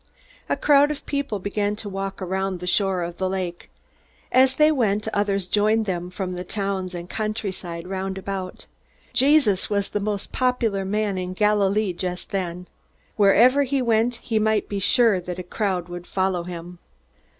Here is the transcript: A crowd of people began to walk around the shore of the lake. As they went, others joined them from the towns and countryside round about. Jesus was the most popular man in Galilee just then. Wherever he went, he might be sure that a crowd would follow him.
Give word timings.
A 0.49 0.57
crowd 0.57 0.89
of 0.89 1.05
people 1.05 1.37
began 1.37 1.75
to 1.75 1.87
walk 1.87 2.23
around 2.23 2.59
the 2.59 2.65
shore 2.65 3.03
of 3.03 3.17
the 3.17 3.29
lake. 3.29 3.69
As 4.31 4.55
they 4.55 4.71
went, 4.71 5.07
others 5.13 5.45
joined 5.45 5.85
them 5.85 6.09
from 6.09 6.33
the 6.33 6.43
towns 6.43 6.95
and 6.95 7.07
countryside 7.07 7.87
round 7.87 8.17
about. 8.17 8.65
Jesus 9.13 9.69
was 9.69 9.89
the 9.91 9.99
most 9.99 10.31
popular 10.31 10.85
man 10.85 11.19
in 11.19 11.33
Galilee 11.33 11.93
just 11.93 12.31
then. 12.31 12.65
Wherever 13.15 13.61
he 13.61 13.79
went, 13.79 14.15
he 14.15 14.39
might 14.39 14.67
be 14.67 14.79
sure 14.79 15.19
that 15.19 15.37
a 15.37 15.43
crowd 15.43 15.87
would 15.87 16.07
follow 16.07 16.45
him. 16.45 16.79